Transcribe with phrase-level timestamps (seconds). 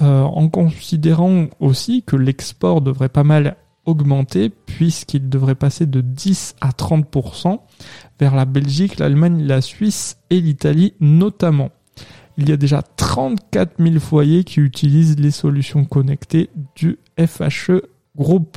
[0.00, 6.54] Euh, en considérant aussi que l'export devrait pas mal augmenter puisqu'il devrait passer de 10
[6.60, 7.58] à 30%
[8.20, 11.70] vers la Belgique, l'Allemagne, la Suisse et l'Italie notamment.
[12.36, 17.82] Il y a déjà 34 000 foyers qui utilisent les solutions connectées du FHE
[18.16, 18.56] Group.